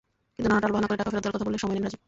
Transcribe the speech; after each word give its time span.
কিন্তু 0.35 0.47
নানা 0.51 0.61
টালবাহানা 0.63 0.87
করে 0.89 0.97
টাকা 0.99 1.09
ফেরত 1.13 1.17
দেওয়ার 1.23 1.35
কথা 1.37 1.47
বলে 1.47 1.57
সময় 1.63 1.75
নেন 1.75 1.83
রাজীব। 1.85 1.99